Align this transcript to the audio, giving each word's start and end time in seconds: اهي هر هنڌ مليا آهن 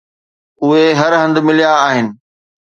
اهي 0.63 0.85
هر 0.99 1.11
هنڌ 1.21 1.35
مليا 1.47 1.73
آهن 1.87 2.07